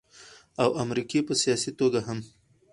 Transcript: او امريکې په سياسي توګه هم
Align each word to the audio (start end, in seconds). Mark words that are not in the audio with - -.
او 0.63 0.69
امريکې 0.83 1.19
په 1.27 1.33
سياسي 1.41 1.71
توګه 1.79 1.99
هم 2.07 2.19